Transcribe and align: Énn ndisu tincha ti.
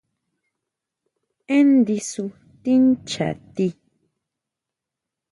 Énn 1.57 1.69
ndisu 1.79 2.25
tincha 2.63 3.29
ti. 3.55 3.67